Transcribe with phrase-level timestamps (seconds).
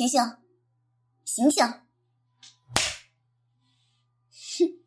[0.00, 0.18] 醒醒，
[1.26, 1.62] 醒醒！
[4.30, 4.82] 哼，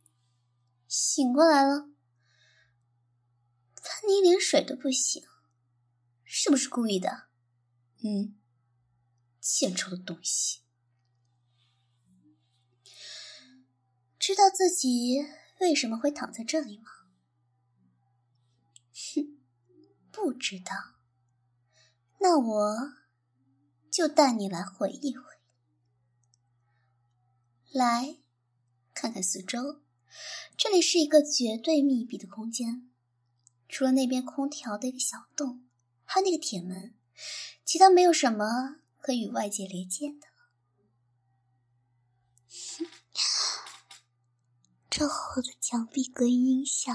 [0.88, 1.92] 醒过来了。
[3.76, 5.24] 看你一脸水都不醒，
[6.24, 7.28] 是不是故意的？
[8.04, 8.40] 嗯，
[9.40, 10.62] 欠抽的东西。
[14.18, 15.24] 知道自己
[15.60, 16.86] 为什么会躺在这里吗？
[18.96, 19.40] 哼，
[20.12, 20.96] 不知道。
[22.20, 23.03] 那我。
[23.94, 25.24] 就带你来回忆回，
[27.72, 28.18] 来
[28.92, 29.84] 看看四周。
[30.58, 32.90] 这里是一个绝对密闭的空间，
[33.70, 35.70] 除了那边空调的一个小洞，
[36.06, 36.96] 还有那个铁门，
[37.64, 40.28] 其他没有什么可与外界连接的
[44.90, 46.92] 这厚的墙壁隔音音效，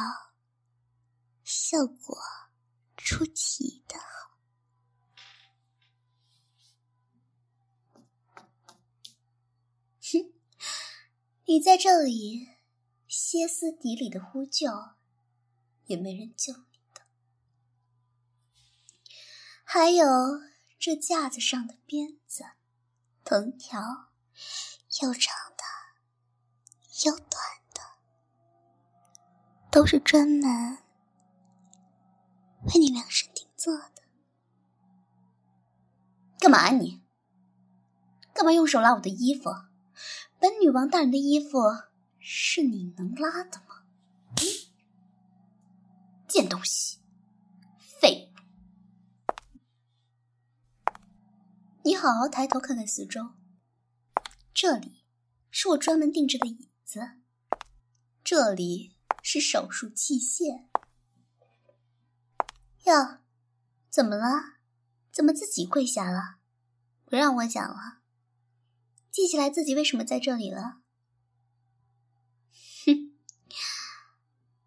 [1.44, 2.18] 效果
[2.96, 4.27] 出奇的好。
[11.50, 12.46] 你在这里
[13.06, 14.70] 歇斯底里的呼救，
[15.86, 17.00] 也没人救你的。
[19.64, 20.06] 还有
[20.78, 22.44] 这架子上的鞭子、
[23.24, 23.80] 藤条，
[25.00, 25.64] 又长的
[27.06, 27.30] 又短
[27.72, 27.80] 的，
[29.70, 30.76] 都是专门
[32.66, 34.02] 为你量身定做的。
[36.38, 37.02] 干嘛啊你？
[38.34, 39.48] 干嘛用手拉我的衣服？
[40.40, 41.58] 本女王大人的衣服
[42.20, 43.82] 是你能拉的吗？
[46.28, 46.98] 贱东西，
[47.80, 48.38] 废物！
[51.82, 53.30] 你好好抬头看看四周，
[54.54, 55.04] 这里
[55.50, 57.16] 是我专门定制的椅子，
[58.22, 58.94] 这里
[59.24, 60.68] 是手术器械。
[62.84, 63.18] 哟，
[63.90, 64.58] 怎么了？
[65.10, 66.36] 怎么自己跪下了？
[67.04, 67.97] 不让我讲了。
[69.18, 70.80] 记起来自己为什么在这里了？
[72.86, 73.18] 哼，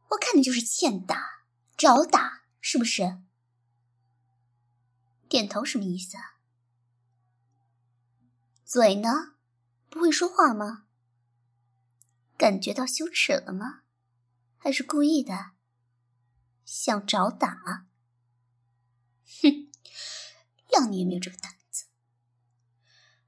[0.09, 1.45] 我看你就是欠打，
[1.77, 3.21] 找打是不是？
[5.29, 6.35] 点头什么意思啊？
[8.65, 9.35] 嘴呢？
[9.89, 10.85] 不会说话吗？
[12.37, 13.83] 感觉到羞耻了吗？
[14.57, 15.51] 还是故意的？
[16.65, 17.87] 想找打？
[19.41, 19.71] 哼，
[20.67, 21.85] 谅你也没有这个胆子。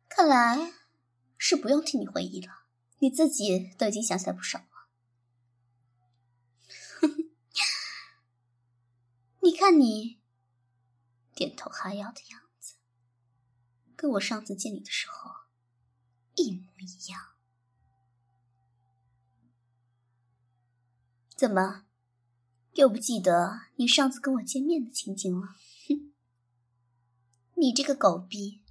[0.10, 0.83] 看来。
[1.46, 2.68] 是不用替你回忆了，
[3.00, 4.66] 你自己都已经想起来不少了。
[9.44, 10.22] 你看你
[11.36, 12.76] 点头哈腰的样子，
[13.98, 15.32] 跟我上次见你的时候
[16.36, 17.34] 一模一样。
[21.36, 21.86] 怎么，
[22.76, 25.48] 又不记得你上次跟我见面的情景了？
[25.90, 26.14] 哼，
[27.60, 28.64] 你这个狗逼，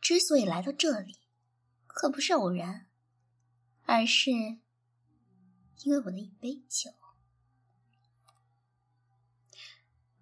[0.00, 1.17] 之所以来到这里。
[1.88, 2.86] 可不是偶然，
[3.84, 6.92] 而是因为我的一杯酒。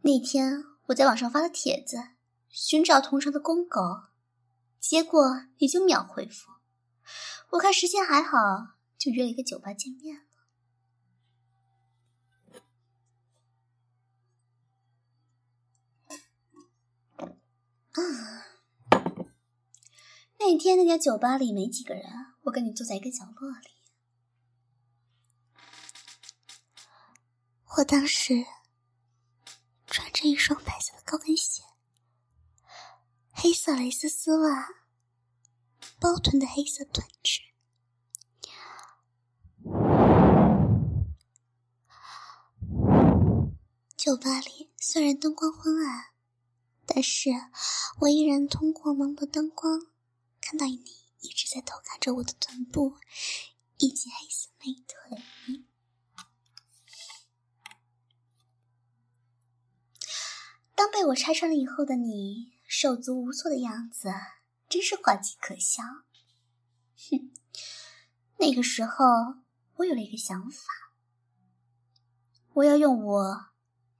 [0.00, 1.98] 那天我在网上发了帖子，
[2.48, 3.80] 寻找同城的公狗，
[4.80, 6.50] 结果你就秒回复。
[7.50, 8.38] 我看时间还好，
[8.96, 10.22] 就约了一个酒吧见面了。
[17.92, 18.55] 啊。
[20.48, 22.04] 那天那家酒吧里没几个人，
[22.42, 23.68] 我跟你坐在一个角落里。
[27.76, 28.46] 我当时
[29.88, 31.64] 穿着一双白色的高跟鞋，
[33.32, 34.68] 黑色蕾丝丝袜，
[35.98, 37.44] 包臀的黑色短裙。
[43.96, 46.12] 酒吧里虽然灯光昏暗，
[46.86, 47.30] 但是
[48.02, 49.80] 我依然通过朦胧灯光。
[50.48, 50.76] 看到你
[51.22, 52.98] 一直在偷看着我的臀部
[53.78, 55.24] 以及黑色美腿，
[60.76, 64.08] 当被我拆穿了以后的你手足无措的样子，
[64.68, 65.82] 真是滑稽可笑。
[67.10, 67.32] 哼，
[68.38, 69.04] 那个时候
[69.78, 70.62] 我有了一个想法，
[72.52, 73.46] 我要用我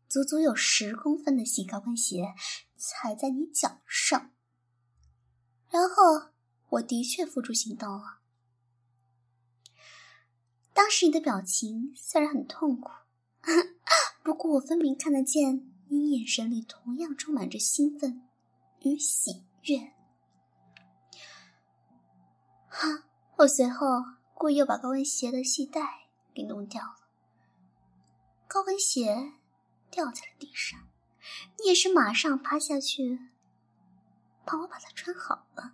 [0.09, 2.37] 足足有十公分的细高跟鞋
[2.77, 4.33] 踩在你脚上，
[5.71, 6.36] 然后
[6.77, 8.21] 我的确付诸行动了。
[10.73, 12.91] 当时你的表情虽然很痛苦，
[14.23, 18.29] 不过我分明看得见你眼神里同样充满着兴奋
[18.81, 19.93] 与喜悦。
[22.69, 23.05] 哈，
[23.39, 23.87] 我随后
[24.35, 27.09] 故意又把高跟鞋的系带给弄掉了。
[28.47, 29.33] 高跟鞋
[29.91, 30.79] 掉在了地上，
[31.59, 33.19] 你也是马上趴下去，
[34.45, 35.73] 帮我把它穿好了。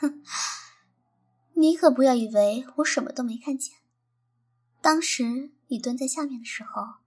[0.00, 0.24] 哼，
[1.54, 3.76] 你可不要以为我什么都没看见。
[4.80, 7.00] 当时你蹲在下面的时候，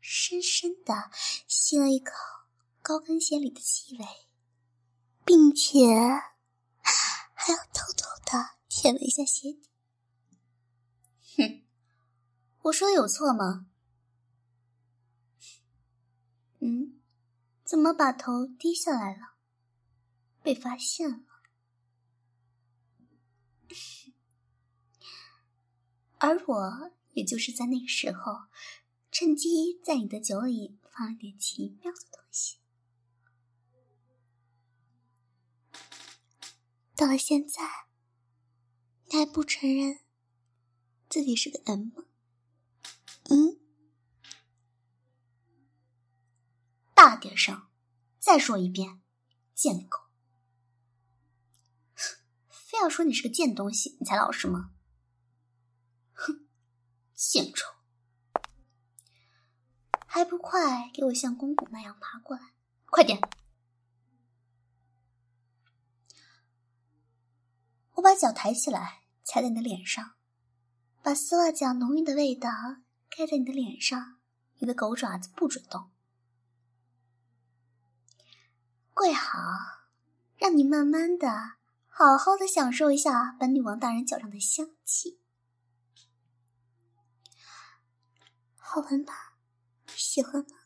[0.00, 1.10] 深深的
[1.46, 2.12] 吸了一口
[2.82, 4.04] 高跟鞋里的气味，
[5.24, 5.86] 并且
[7.34, 9.70] 还要偷偷的舔了一下鞋底。
[11.36, 11.62] 哼。
[12.62, 13.66] 我说的有错吗？
[16.58, 17.00] 嗯，
[17.64, 19.34] 怎么把头低下来了？
[20.42, 21.27] 被发现了。
[26.20, 28.48] 而我也就是在那个时候，
[29.10, 32.58] 趁机在你的酒里放了点奇妙的东西。
[36.96, 37.86] 到了现在，
[39.06, 40.00] 你还不承认
[41.08, 42.04] 自己是个 M 吗？
[43.30, 43.60] 嗯，
[46.94, 47.68] 大点声，
[48.18, 49.00] 再说一遍，
[49.54, 49.98] 贱狗！
[52.50, 54.72] 非要说你是个贱东西，你才老实吗？
[57.18, 57.74] 献，丑，
[60.06, 62.52] 还不快给我像公主那样爬过来！
[62.86, 63.20] 快点！
[67.94, 70.14] 我把脚抬起来，踩在你的脸上，
[71.02, 72.48] 把丝袜脚浓郁的味道。
[73.08, 74.20] 盖在你的脸上，
[74.58, 75.90] 你的狗爪子不准动。
[78.94, 79.40] 跪好，
[80.36, 81.56] 让你慢慢的、
[81.88, 85.18] 好好的享受一下本女王大人脚上的香气，
[88.70, 89.38] 好闻吧？
[89.86, 90.56] 喜欢吗？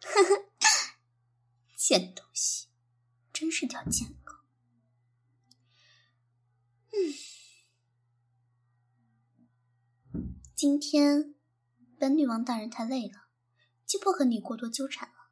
[0.00, 0.48] 呵呵，
[1.76, 2.68] 贱东西，
[3.30, 4.34] 真是条贱狗。
[6.92, 7.12] 嗯。
[10.56, 11.34] 今天，
[11.98, 13.28] 本女王大人太累了，
[13.84, 15.28] 就不和你过多纠缠了。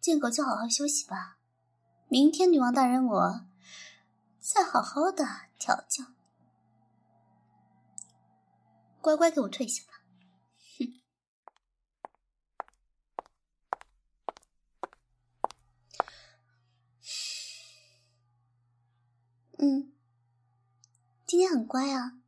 [0.00, 1.40] 贱狗就好好休息吧，
[2.08, 3.46] 明天女王大人我
[4.38, 5.26] 再好好的
[5.58, 6.14] 调教。
[9.02, 9.88] 乖乖给我退下吧！
[10.78, 11.02] 哼。
[19.58, 19.92] 嗯，
[21.26, 22.20] 今天很乖啊，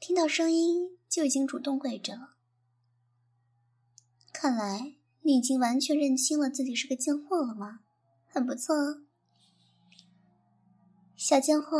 [0.00, 0.98] 听到声音。
[1.14, 2.34] 就已经主动跪着了。
[4.32, 7.84] 看来你已经完全认清了自己是个贱货了吗？
[8.26, 9.04] 很不错哦，
[11.14, 11.78] 小贱货，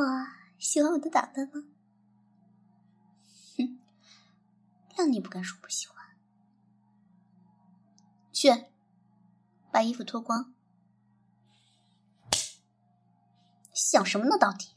[0.56, 1.73] 喜欢我的打扮吗？
[4.96, 5.96] 让你不敢说不喜欢。
[8.32, 8.66] 去，
[9.72, 10.54] 把衣服脱光。
[13.72, 14.38] 想什么呢？
[14.38, 14.68] 到底，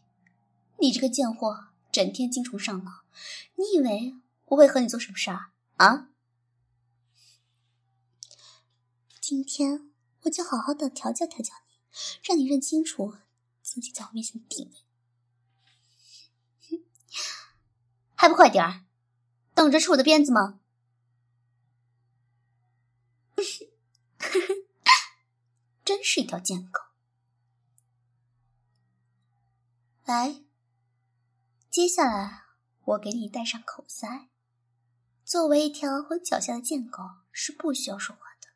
[0.79, 3.03] 你这个贱货，整天精虫上脑，
[3.55, 4.15] 你以为？
[4.45, 6.09] 我会和你做什么事儿啊？
[9.19, 11.75] 今天我就好好的调教调教你，
[12.23, 13.17] 让你认清楚
[13.61, 14.71] 自己在我面前的地位。
[18.15, 18.85] 还不快点儿，
[19.57, 20.59] 等着吃我的鞭子吗？
[25.83, 26.79] 真是一条贱狗！
[30.05, 30.43] 来，
[31.71, 32.43] 接下来
[32.85, 34.29] 我给你戴上口塞。
[35.25, 38.49] 作为一条我脚下的贱狗，是不需要说话的，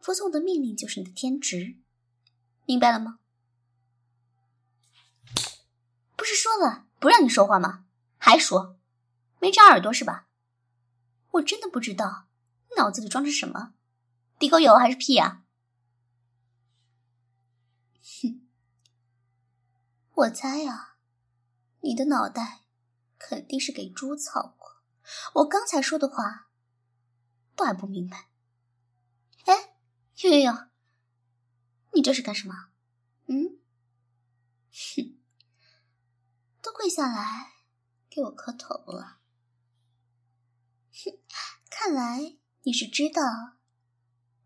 [0.00, 1.76] 服从我的命令就是你的天职，
[2.64, 3.18] 明白了吗？
[6.16, 7.84] 不是说了不让你说话吗？
[8.16, 8.77] 还说，
[9.40, 10.28] 没长耳朵是吧？
[11.32, 12.26] 我真的不知道
[12.76, 13.74] 脑子里装着什么，
[14.38, 15.44] 地沟油还是屁啊？
[18.02, 18.48] 哼，
[20.14, 20.96] 我猜啊，
[21.80, 22.64] 你的脑袋
[23.18, 24.82] 肯定是给猪操过。
[25.34, 26.48] 我刚才说的话，
[27.54, 28.28] 都还不明白。
[29.44, 29.74] 哎，
[30.22, 30.68] 呦呦呦，
[31.92, 32.70] 你这是干什么？
[33.26, 33.58] 嗯？
[34.72, 35.18] 哼，
[36.62, 37.52] 都跪下来
[38.08, 39.18] 给我磕头了。
[41.04, 41.18] 哼，
[41.70, 43.56] 看来你是知道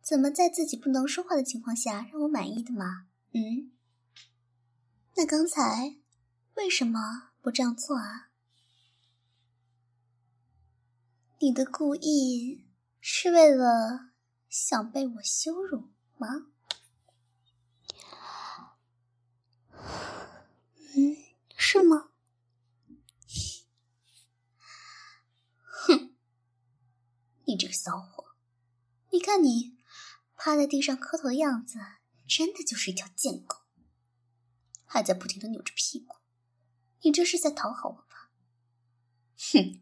[0.03, 3.07] 怎么在自己不能说话的情况下让我满意的吗？
[3.33, 3.73] 嗯？
[5.17, 5.97] 那刚才
[6.55, 8.31] 为什么不这样做啊？
[11.41, 12.67] 你的故意
[13.01, 14.13] 是为了
[14.49, 16.47] 想被我羞辱吗？
[20.95, 21.17] 嗯，
[21.57, 22.11] 是吗？
[25.65, 26.15] 哼，
[27.45, 28.35] 你这个骚货！
[29.13, 29.79] 你看你
[30.37, 31.79] 趴在地上磕头的样子，
[32.27, 33.59] 真的就是一条贱狗，
[34.85, 36.17] 还在不停的扭着屁股。
[37.03, 38.33] 你这是在讨好我吧？
[39.53, 39.81] 哼，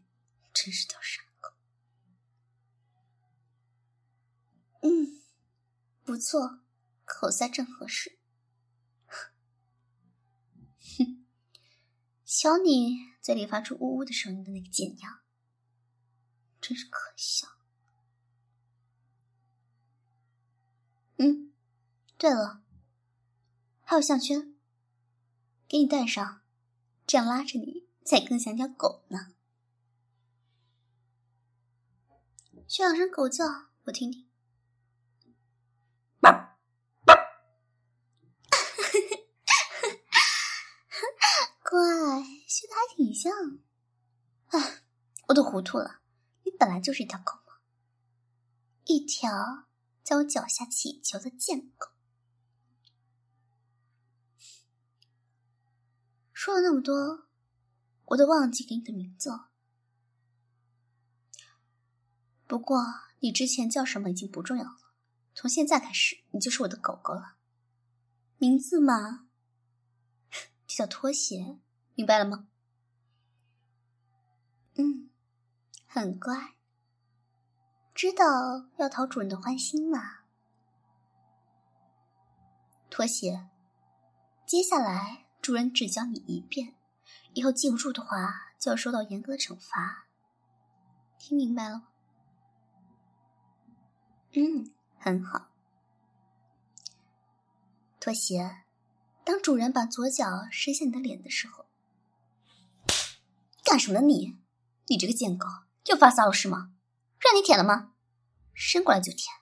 [0.53, 1.49] 真是条傻狗。
[4.83, 5.23] 嗯，
[6.03, 6.59] 不错，
[7.03, 8.19] 口塞正合适。
[10.99, 11.25] 哼，
[12.23, 15.21] 瞧你嘴里发出呜呜的声音的那个贱样，
[16.61, 17.47] 真是可笑。
[21.21, 21.53] 嗯，
[22.17, 22.63] 对了，
[23.83, 24.55] 还有项圈，
[25.67, 26.41] 给你戴上，
[27.05, 29.35] 这样拉着你才更像条狗呢。
[32.67, 33.45] 学两声狗叫，
[33.83, 34.27] 我听听。
[41.61, 43.31] 乖，学的还挺像。
[44.47, 44.81] 啊，
[45.27, 46.01] 我都糊涂了，
[46.45, 47.59] 你本来就是一条狗吗？
[48.85, 49.67] 一条
[50.11, 51.91] 在我脚下乞求的贱狗。
[56.33, 57.29] 说了那么多，
[58.07, 59.51] 我都忘记给你的名字了。
[62.45, 62.83] 不过
[63.21, 64.91] 你之前叫什么已经不重要了，
[65.33, 67.37] 从现在开始，你就是我的狗狗了。
[68.37, 69.29] 名字嘛。
[70.67, 71.57] 就叫拖鞋，
[71.95, 72.49] 明白了吗？
[74.75, 75.09] 嗯，
[75.87, 76.57] 很乖，
[78.01, 80.21] 知道要讨主人的欢心嘛。
[82.89, 83.47] 拖鞋，
[84.43, 86.73] 接下来主人只教你一遍，
[87.35, 90.07] 以后记不住的话就要受到严格的惩罚。
[91.19, 91.87] 听明白了吗？
[94.33, 95.49] 嗯，很好，
[97.99, 98.63] 拖鞋。
[99.23, 101.67] 当主人把左脚伸向你的脸的时候，
[103.63, 104.07] 干什么呢？
[104.07, 104.39] 你，
[104.87, 105.45] 你这个贱狗，
[105.85, 106.73] 又发骚了是吗？
[107.19, 107.90] 让你舔了吗？
[108.53, 109.35] 伸过来就舔，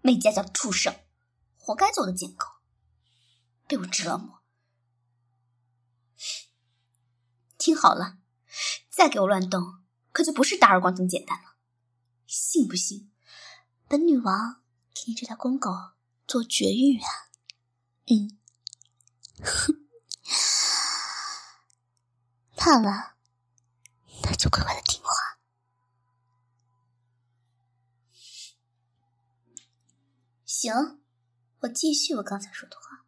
[0.00, 0.94] 没家教的畜生，
[1.56, 2.46] 活该做的贱狗，
[3.66, 4.42] 被我折磨。
[7.58, 8.18] 听好了，
[8.88, 11.56] 再给我乱动，可就不是打耳光这么简单了。
[12.26, 13.12] 信不信，
[13.88, 14.62] 本女王
[14.94, 15.70] 给你这条公狗
[16.26, 17.08] 做绝育啊？
[18.06, 18.38] 嗯。
[19.42, 19.88] 哼，
[22.56, 23.16] 怕了，
[24.22, 25.10] 那就乖乖的听话。
[30.60, 31.00] 行，
[31.60, 33.06] 我继续我刚才说的话。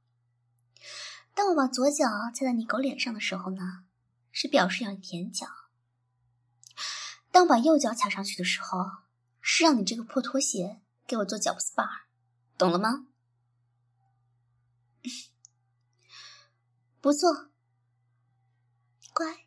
[1.34, 3.84] 当我把左脚踩在你狗脸上的时候呢，
[4.30, 5.46] 是表示要舔脚；
[7.30, 8.86] 当我把右脚踩上去的时候，
[9.42, 12.04] 是让你这个破拖鞋给我做脚 SPA，
[12.56, 13.06] 懂了吗？
[17.02, 17.50] 不错，
[19.12, 19.44] 乖。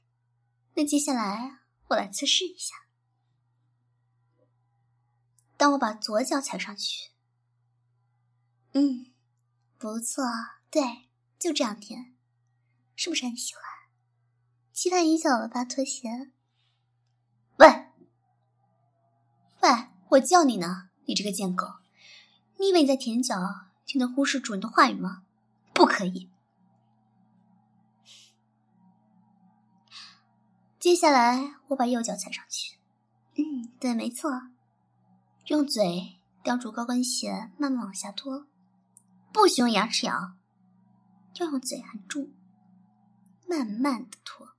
[0.75, 2.75] 那接下来我来测试一下。
[5.57, 7.14] 当我把左脚踩上去，
[8.77, 9.05] 嗯，
[9.77, 10.21] 不错，
[10.69, 11.07] 对，
[11.39, 12.13] 就这样舔，
[12.93, 13.63] 是不是很喜欢？
[14.73, 16.09] 期待已久了吧，拖鞋？
[17.57, 17.67] 喂，
[19.61, 19.69] 喂，
[20.09, 21.65] 我叫你呢，你这个贱狗！
[22.57, 23.37] 你以为你在舔脚
[23.85, 25.23] 就能忽视主人的话语吗？
[25.73, 26.29] 不可以。
[30.77, 32.77] 接下来，我把右脚踩上去。
[33.35, 34.49] 嗯，对，没错。
[35.45, 38.45] 用嘴叼住高跟鞋，慢慢往下拖，
[39.35, 40.37] 不许用牙齿咬，
[41.41, 42.33] 要用嘴含住，
[43.45, 44.55] 慢慢的拖。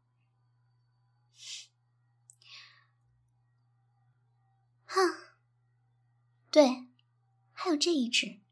[4.85, 5.01] 哈，
[6.51, 6.89] 对，
[7.53, 8.43] 还有这一只。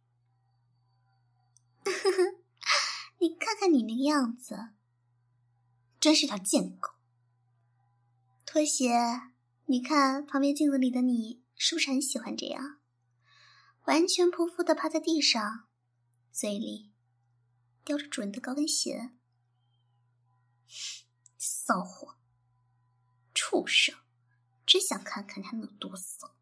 [3.21, 4.71] 你看看你那个样子，
[6.01, 6.93] 真是条贱狗。
[8.47, 8.95] 拖鞋，
[9.67, 12.81] 你看旁边镜子里的你，是不是很喜欢这样？
[13.85, 15.69] 完全匍匐的趴在地上，
[16.35, 16.91] 嘴里
[17.85, 19.13] 叼着主人的高跟鞋。
[21.39, 22.17] 骚货，
[23.33, 23.95] 畜生，
[24.67, 26.35] 真想看看他能有多骚。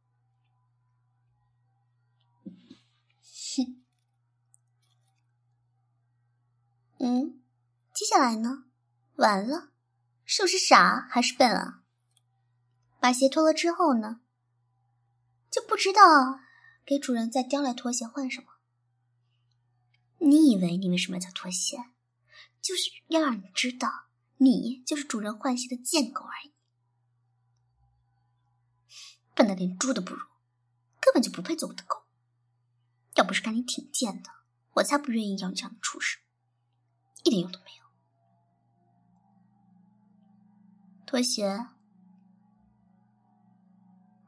[3.54, 3.84] 哼，
[6.98, 7.42] 嗯，
[7.92, 8.64] 接下来呢？
[9.16, 9.72] 完了，
[10.24, 11.84] 是不是傻还是笨啊？
[12.98, 14.22] 把鞋脱了之后呢，
[15.50, 16.00] 就不知道
[16.82, 18.51] 给主人再叼来拖鞋换什么。
[20.22, 21.76] 你以为你为什么要叫拖鞋，
[22.60, 26.54] 就是要让你知道，你就是主人换鞋的贱狗而已。
[29.34, 29.48] 笨。
[29.48, 30.20] 的连猪都不如，
[31.00, 32.04] 根本就不配做我的狗。
[33.16, 34.30] 要不是看你挺贱的，
[34.74, 36.22] 我才不愿意要你这样的畜生，
[37.24, 37.82] 一点用都没有。
[41.04, 41.66] 拖鞋，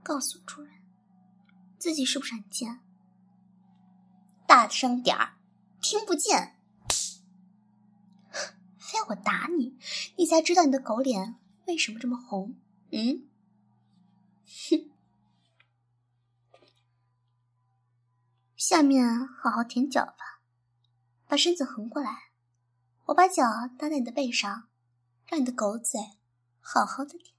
[0.02, 0.82] 告诉主人，
[1.78, 2.80] 自己是不是很贱？
[4.46, 5.38] 大声点儿，
[5.84, 6.56] 听不见。
[8.78, 9.78] 非要我打你，
[10.16, 12.58] 你才知道你的狗脸为什么这么红。
[12.90, 13.28] 嗯，
[14.46, 14.90] 哼。
[18.56, 20.40] 下面好好舔脚吧，
[21.26, 22.30] 把身子横过来，
[23.04, 23.42] 我把脚
[23.78, 24.68] 搭在你的背上，
[25.26, 26.00] 让你的狗嘴
[26.60, 27.34] 好好的舔。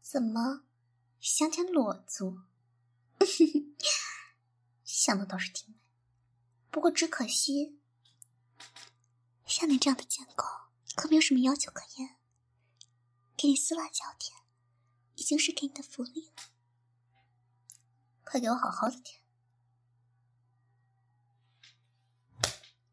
[0.00, 0.62] 怎么，
[1.18, 2.42] 想舔裸足？
[5.02, 5.80] 想的倒是挺美，
[6.70, 7.80] 不过只可惜，
[9.46, 10.44] 像你这样的贱狗，
[10.94, 12.18] 可没有什么要求可言。
[13.34, 14.36] 给你丝袜脚舔，
[15.14, 16.42] 已经是给你的福利了。
[18.24, 19.22] 快给我好好的舔！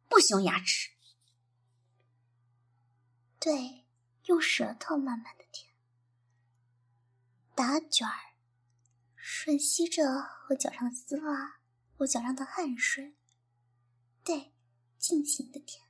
[0.08, 0.92] 不许用牙齿，
[3.38, 3.86] 对，
[4.28, 5.76] 用舌头慢慢的舔，
[7.54, 8.34] 打卷儿，
[9.22, 10.04] 吮吸着
[10.48, 11.57] 我脚上的丝袜，
[11.98, 13.16] 我脚上的汗水，
[14.24, 14.54] 对，
[15.00, 15.84] 尽情的舔。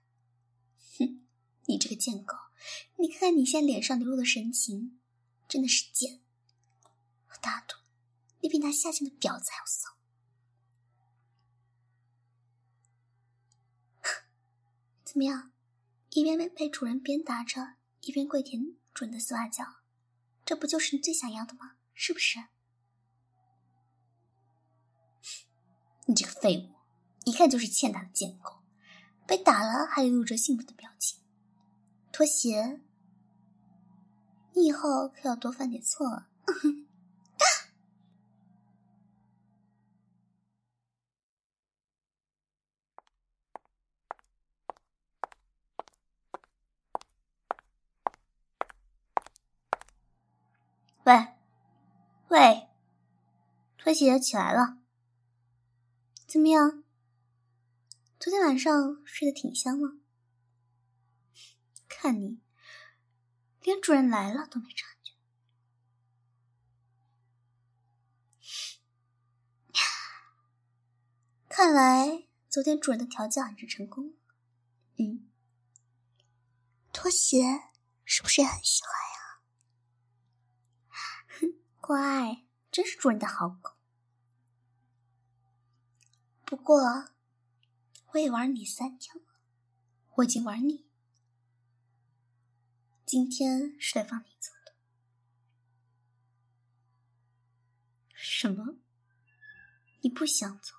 [0.98, 1.28] 哼，
[1.66, 2.34] 你这个贱狗，
[2.98, 5.00] 你看看你现在脸上流露的神情，
[5.48, 6.22] 真的是贱！
[7.30, 7.76] 我大赌。
[8.40, 9.98] 你比那下贱的婊子还要骚！
[15.04, 15.52] 怎么样？
[16.12, 19.82] 一边被主人鞭打着，一边跪舔主人的丝袜脚，
[20.46, 21.76] 这不就是你最想要的吗？
[21.94, 22.40] 是不是？
[26.42, 26.76] 废物，
[27.26, 28.60] 一看就是欠打的贱狗，
[29.26, 31.20] 被打了还流露着幸福的表情。
[32.12, 32.80] 拖鞋，
[34.54, 36.30] 你以后可要多犯点错啊。
[51.04, 51.28] 喂，
[52.28, 52.68] 喂，
[53.78, 54.78] 拖鞋起来了，
[56.28, 56.84] 怎么样？
[58.20, 60.02] 昨天晚上睡得挺香吗？
[61.88, 62.42] 看你
[63.62, 65.14] 连主人来了都没察觉，
[71.48, 74.14] 看来昨天主人的调教很是成功。
[74.98, 75.30] 嗯，
[76.92, 77.42] 拖鞋
[78.04, 79.40] 是不是也很喜欢呀？
[81.40, 83.77] 哼 乖，真是主人的好狗。
[86.50, 86.80] 不过，
[88.14, 89.42] 我也玩你三天了，
[90.16, 90.88] 我已经玩腻，
[93.06, 94.74] 今天是来放你走的。
[98.14, 98.78] 什么？
[100.00, 100.74] 你不想走？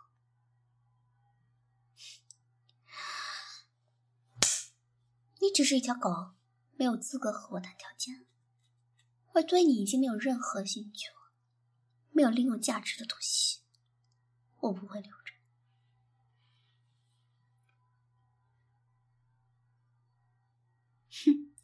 [5.42, 6.34] 你只是一条狗，
[6.76, 8.26] 没有资格和我谈条件。
[9.34, 11.34] 我对你已经没有任何兴趣了，
[12.12, 13.60] 没有利用价值的东西，
[14.60, 15.14] 我不会留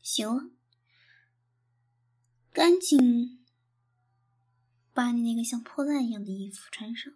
[0.04, 0.50] 行了，
[2.52, 3.42] 赶紧
[4.92, 7.10] 把你那个像破烂一样的衣服穿上，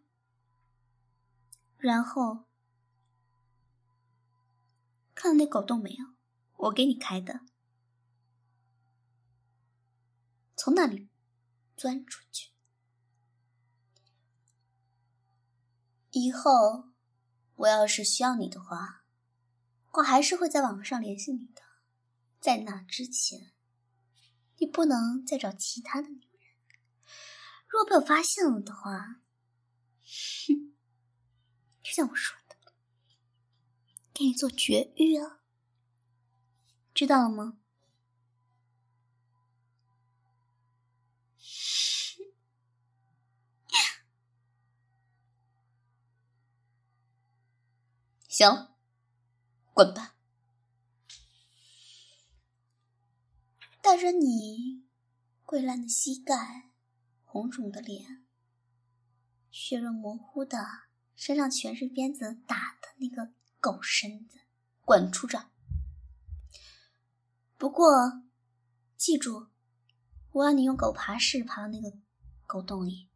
[1.76, 2.46] 然后
[5.14, 6.06] 看那狗洞没有？
[6.56, 7.42] 我给你开的。
[10.56, 11.10] 从那里
[11.76, 12.52] 钻出去。
[16.10, 16.88] 以后
[17.54, 19.04] 我要是需要你的话，
[19.92, 21.67] 我还是会在网上联系你的。
[22.40, 23.52] 在那之前，
[24.58, 26.52] 你不能再找其他的女人。
[27.66, 29.20] 如果被我发现了的话，
[30.46, 30.74] 哼，
[31.82, 32.56] 就像我说的，
[34.14, 35.40] 给你做绝育啊，
[36.94, 37.58] 知道了吗？
[48.28, 48.68] 行，
[49.74, 50.17] 滚吧！
[53.88, 54.84] 带着你
[55.46, 56.72] 溃烂的膝盖、
[57.24, 58.26] 红肿的脸、
[59.50, 60.58] 血肉模糊的
[61.14, 64.40] 身上全是鞭子打的那个狗身子，
[64.84, 65.42] 滚出这！
[67.56, 68.24] 不过
[68.98, 69.48] 记住，
[70.32, 71.96] 我要你用狗爬式爬到那个
[72.46, 73.08] 狗洞里。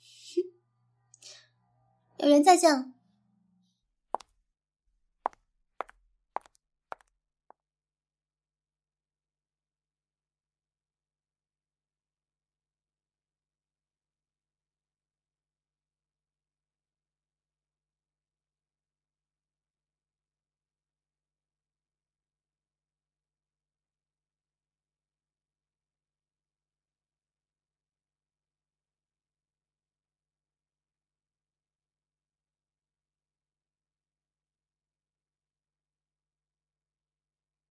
[0.00, 0.40] 哼，
[2.24, 2.91] 有缘再见了。